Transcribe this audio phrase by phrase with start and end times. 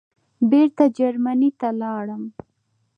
[0.49, 2.23] بېرته جرمني ته ولاړم.